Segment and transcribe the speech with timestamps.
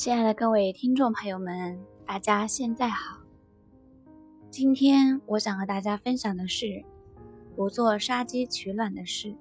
[0.00, 3.18] 亲爱的各位听众朋友们，大家现在好。
[4.48, 6.82] 今天我想和大家分享的是
[7.54, 9.36] 不做杀鸡取卵的事。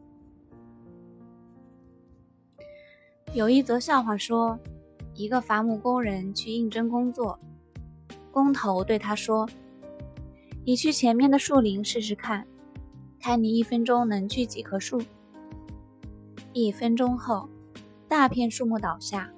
[3.32, 4.60] 有一则笑话说，
[5.14, 7.40] 一个伐木工人去应征工作，
[8.30, 9.48] 工头对他说
[10.68, 12.46] ：“你去前面的树林试试看，
[13.22, 15.02] 看你一分钟能锯几棵树。”
[16.52, 17.48] 一分钟后，
[18.10, 19.32] 大片树木倒下。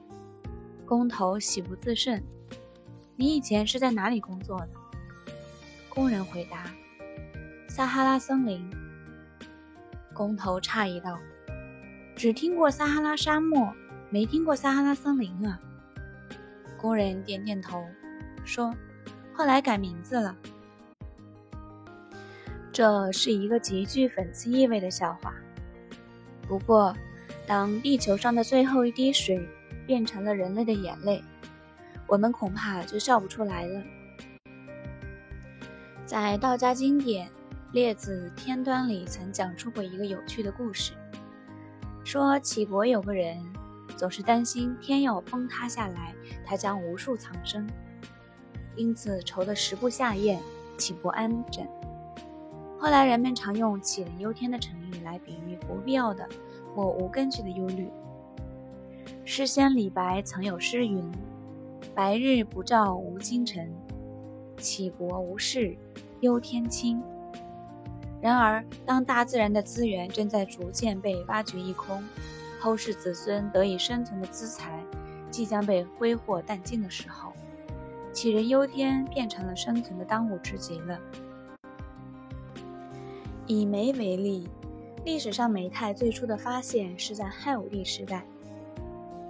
[0.91, 2.21] 工头喜不自胜。
[3.15, 4.69] 你以前是在哪里工作的？
[5.87, 6.69] 工人回答
[7.69, 8.69] ：“撒哈拉森林。”
[10.13, 11.17] 工头诧异道
[12.13, 13.73] ：“只听过撒哈拉沙漠，
[14.09, 15.57] 没听过撒哈拉森林啊。”
[16.77, 17.81] 工人点点头，
[18.43, 18.75] 说
[19.31, 20.35] ：“后来改名字了。”
[22.73, 25.33] 这是一个极具讽刺意味的笑话。
[26.49, 26.93] 不过，
[27.47, 29.47] 当地球上的最后一滴水……
[29.91, 31.21] 变成了人类的眼泪，
[32.07, 33.83] 我们恐怕就笑不出来了。
[36.05, 37.27] 在道家经典
[37.73, 40.93] 《列子天端》里，曾讲述过一个有趣的故事，
[42.05, 43.37] 说杞国有个人
[43.97, 47.67] 总是担心天要崩塌下来，他将无数苍生，
[48.77, 50.39] 因此愁得食不下咽，
[50.77, 51.67] 寝不安枕。
[52.79, 56.25] 后来人们常用“杞人忧天”的成语来比喻不必要的
[56.73, 57.91] 或无根据的忧虑。
[59.33, 61.09] 诗仙李白曾有诗云
[61.95, 63.73] ：“白日不照无精神，
[64.57, 65.73] 杞国无事
[66.19, 67.01] 忧天清。”
[68.21, 72.03] 然而，当大自然的资源正在逐渐被挖掘一空，
[72.59, 74.83] 后世子孙得以生存的资财
[75.29, 77.31] 即将被挥霍殆尽的时候，
[78.11, 80.99] 杞人忧天变成了生存的当务之急了。
[83.47, 84.49] 以煤为例，
[85.05, 88.25] 历史上煤炭最初的发现是在汉武帝时代。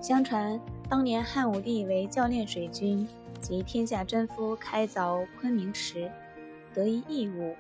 [0.02, 3.08] 相传，当年汉武帝为教练水军
[3.40, 6.12] 及天下征夫开凿昆明池，
[6.74, 7.56] 得一异物，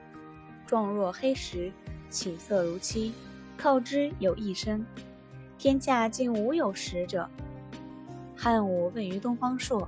[0.65, 1.71] 状若黑石，
[2.09, 3.13] 起色如漆，
[3.59, 4.83] 叩之有一声，
[5.59, 7.29] 天下竟无有识者。
[8.35, 9.87] 汉武问于东方朔，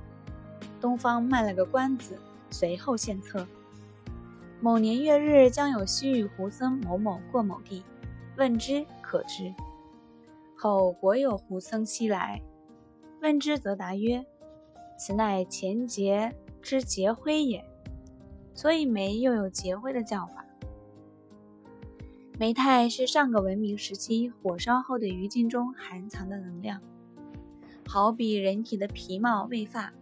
[0.80, 2.16] 东方卖了个关子，
[2.50, 3.44] 随后献策：
[4.60, 7.82] 某年月日将有西域胡僧某某过某地，
[8.36, 9.52] 问之可知。
[10.56, 12.40] 后国有胡僧西来，
[13.20, 14.24] 问之则答曰
[14.98, 17.64] ：“此乃前节之节灰也。”
[18.54, 20.46] 所以煤又有节灰的叫法。
[22.38, 26.80] 煤炭是上个文明时期火烧后的余烬中含藏的能量，
[27.86, 29.92] 好比人体的皮毛、未发；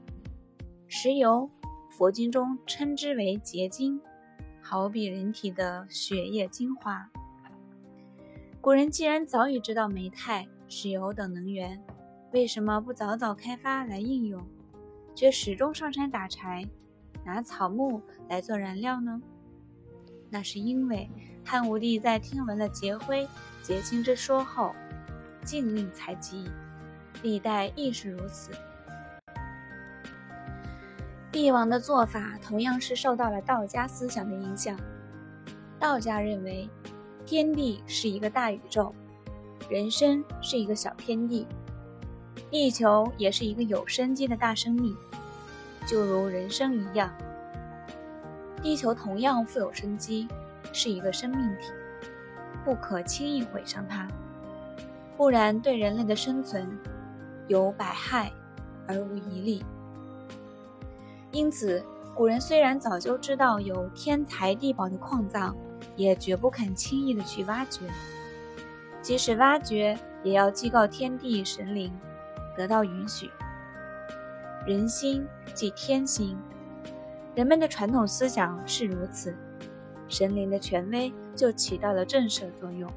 [0.86, 1.50] 石油，
[1.90, 4.00] 佛经中称之为结晶，
[4.62, 7.10] 好比人体的血液、精华。
[8.62, 11.82] 古人既然早已知道煤炭、石油等能源，
[12.32, 14.40] 为什么不早早开发来应用，
[15.16, 16.64] 却始终上山打柴，
[17.24, 19.20] 拿草木来做燃料呢？
[20.30, 21.10] 那是因为
[21.44, 23.26] 汉武帝在听闻了节灰
[23.64, 24.72] 结晶之说后，
[25.44, 26.48] 禁令采集，
[27.20, 28.52] 历代亦是如此。
[31.32, 34.78] 帝王的做法同样是受到了道家思想的影响，
[35.80, 36.70] 道家认为。
[37.24, 38.92] 天地是一个大宇宙，
[39.68, 41.46] 人生是一个小天地，
[42.50, 44.94] 地球也是一个有生机的大生命，
[45.86, 47.12] 就如人生一样。
[48.62, 50.28] 地球同样富有生机，
[50.72, 51.72] 是一个生命体，
[52.64, 54.06] 不可轻易毁伤它，
[55.16, 56.68] 不然对人类的生存
[57.48, 58.30] 有百害
[58.86, 59.64] 而无一利。
[61.30, 61.82] 因此，
[62.14, 65.56] 古人虽然早就知道有天才地宝的矿藏。
[65.96, 67.82] 也绝不肯轻易的去挖掘，
[69.02, 71.92] 即使挖掘，也要祭告天地神灵，
[72.56, 73.28] 得到允许。
[74.64, 76.38] 人心即天心，
[77.34, 79.36] 人们的传统思想是如此，
[80.08, 82.90] 神灵的权威就起到了震慑作用。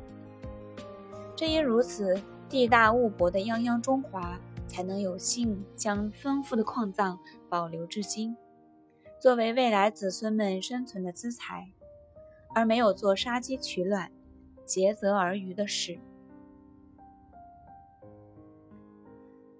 [1.36, 2.16] 正因如此，
[2.48, 7.20] 地大物博的泱泱中华才能有幸将丰富的矿藏
[7.50, 8.38] 保留至今，
[9.26, 11.74] 作为未来子孙们生存的资财。
[12.54, 14.12] 而没有做杀鸡取卵、
[14.68, 16.00] 竭泽而渔的事。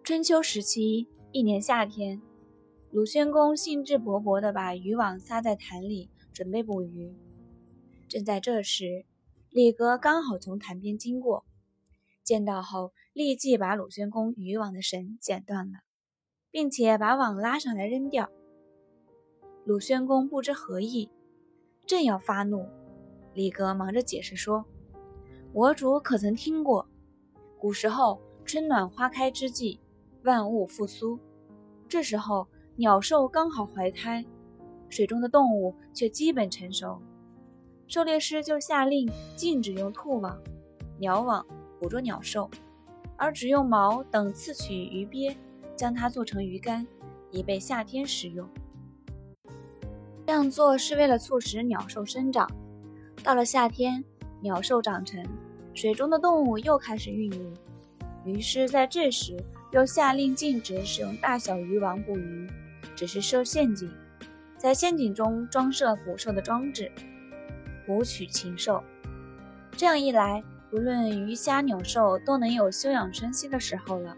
[0.04, 2.22] 春秋时期，一年夏天，
[2.92, 7.12] 鲁宣公兴致勃勃地把渔网撒在潭里，准备捕鱼。
[8.08, 9.04] 正在这时，
[9.50, 11.44] 李格刚好从潭边经过，
[12.24, 15.80] 见到后立即把鲁宣公渔网的绳剪断了，
[16.52, 18.30] 并且把网拉上来扔掉。
[19.66, 21.10] 鲁宣公不知何意，
[21.88, 22.68] 正要发怒。
[23.34, 24.64] 李格忙着解释说
[25.54, 26.88] ：“我主可曾听过，
[27.58, 29.80] 古时候春暖花开之际，
[30.24, 31.18] 万物复苏，
[31.90, 34.24] 这时候鸟兽刚好怀胎，
[34.88, 37.02] 水中的动物却基本成熟，
[37.88, 40.40] 狩猎师就下令禁止用兔网、
[41.00, 41.44] 鸟网
[41.80, 42.48] 捕捉鸟兽，
[43.18, 45.36] 而只用矛等刺取鱼鳖，
[45.76, 46.86] 将它做成鱼干，
[47.32, 48.48] 以备夏天食用。
[50.26, 52.50] 这样做是为了促使鸟兽生长。
[53.24, 54.04] 到了夏天，
[54.42, 55.24] 鸟兽长成，
[55.74, 57.54] 水中的动物又开始孕育。
[58.26, 59.38] 于是，在这时
[59.72, 62.50] 又下令禁止使用大小渔网捕鱼，
[62.96, 63.88] 只是设陷阱，
[64.58, 66.92] 在陷阱中装设捕兽的装置，
[67.86, 68.84] 捕取禽兽。
[69.78, 74.18] 这样一来，不论鱼虾鸟兽都能有休养生息的时候了。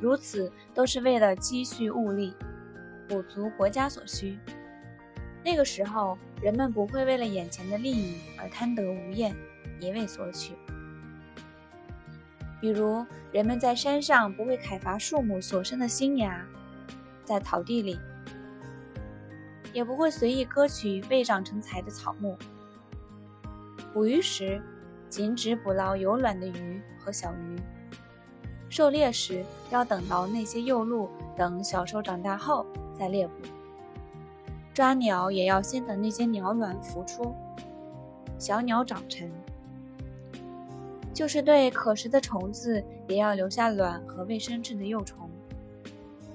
[0.00, 2.32] 如此都是为了积蓄物力，
[3.08, 4.38] 补足国家所需。
[5.44, 9.36] 那个时候，人们不会为了眼前的利益而贪得无厌，
[9.78, 10.54] 一味索取。
[12.62, 16.42] 比如，人们在山上不会砍伐树木所生的新芽，
[17.22, 18.00] 在草地里
[19.74, 22.38] 也不会随意割取未长成材的草木。
[23.92, 24.62] 捕鱼时，
[25.10, 27.60] 仅只捕捞有卵的鱼和小鱼；
[28.70, 32.64] 狩猎时，要等到那些幼鹿等小兽长大后
[32.98, 33.34] 再猎捕。
[34.74, 37.32] 抓鸟也要先等那些鸟卵孵出，
[38.40, 39.30] 小鸟长成，
[41.12, 45.30] 就是对可食的虫子也要留下卵和未生质的幼虫，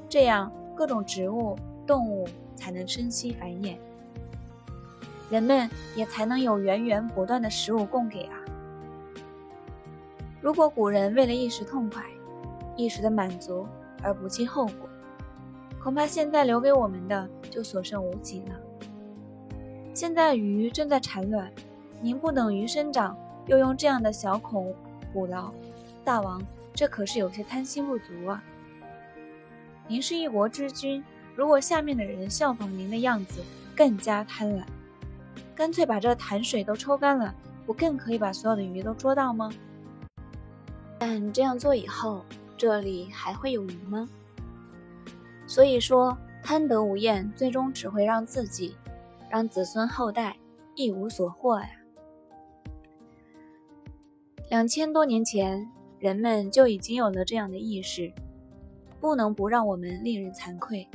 [0.07, 2.25] 这样各种植物、动物
[2.55, 3.75] 才能生息繁衍，
[5.29, 8.39] 人们也才能有源源不断的食物供给啊！
[10.39, 12.01] 如果古人为了一时痛快、
[12.77, 13.67] 一时的满足
[14.01, 14.89] 而不计后果，
[15.81, 18.59] 恐怕现在留给我们的就所剩无几了。
[19.93, 21.51] 现在鱼正在产卵，
[22.01, 23.17] 您不等鱼生长，
[23.47, 24.75] 又用这样的小孔
[25.13, 25.51] 捕捞，
[26.03, 26.41] 大王
[26.73, 28.43] 这可是有些贪心不足啊！
[29.87, 31.03] 您是一国之君，
[31.35, 33.41] 如果下面的人效仿您的样子，
[33.75, 34.63] 更加贪婪，
[35.55, 37.33] 干脆把这潭水都抽干了，
[37.65, 39.49] 不更可以把所有的鱼都捉到吗？
[40.97, 42.23] 但这样做以后，
[42.57, 44.07] 这里还会有鱼吗？
[45.49, 48.77] 所以说，贪得无厌，最终只会让自己、
[49.31, 50.37] 让子孙后代
[50.75, 51.67] 一无所获呀。
[54.51, 55.67] 两千多年前，
[55.97, 58.13] 人们就已经有了这样的意识，
[58.99, 60.87] 不能不让我们令人惭愧。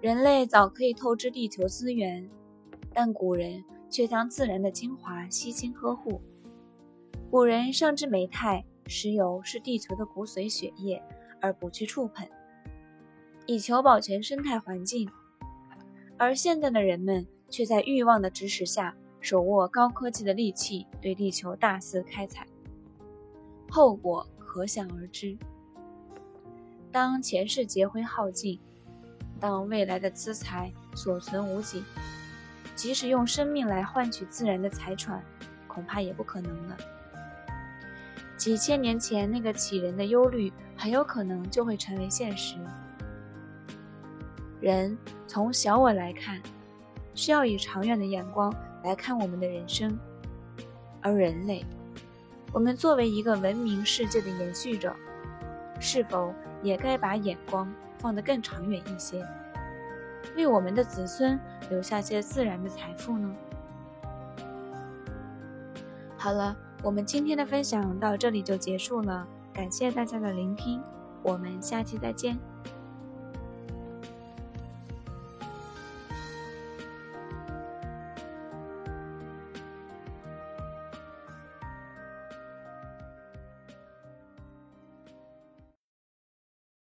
[0.00, 2.30] 人类早可以透支地球资源，
[2.94, 6.20] 但古人却将自然的精华悉心呵护。
[7.28, 11.02] 古人尚知煤炭、石油是地球的骨髓血液，
[11.40, 12.24] 而不去触碰。
[13.46, 15.10] 以求保全生态环境，
[16.16, 22.46] 而现在的人们却在欲望的指使下，手握高科技的利器，对地球大肆开采，
[23.68, 25.36] 后果可想而知。
[26.92, 28.60] 当前世劫灰耗尽，
[29.40, 31.82] 当未来的资财所存无几，
[32.76, 35.22] 即使用生命来换取自然的财产，
[35.66, 36.76] 恐怕也不可能了。
[38.36, 42.56] 几千年前那个杞人的忧虑，很有可能就会成为现实。
[44.62, 46.40] 人从小我来看，
[47.14, 49.90] 需要以长远的眼光来看我们的人生；
[51.00, 51.66] 而人类，
[52.52, 54.94] 我们作为一个文明世界的延续者，
[55.80, 56.32] 是否
[56.62, 59.26] 也该把眼光放得更长远一些，
[60.36, 61.36] 为我们的子孙
[61.68, 63.34] 留下些自然的财富呢？
[66.16, 70.80] 好了，我们今天的分享到这里就结束了，感谢大家的聆听，
[71.24, 72.38] 我们下期再见。